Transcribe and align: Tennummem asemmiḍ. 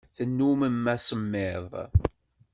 Tennummem 0.15 0.85
asemmiḍ. 0.95 1.71